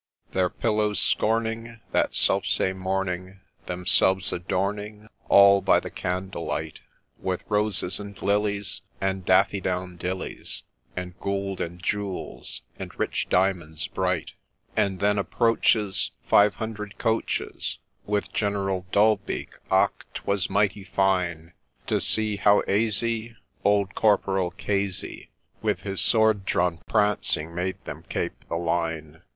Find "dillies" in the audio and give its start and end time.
9.97-10.63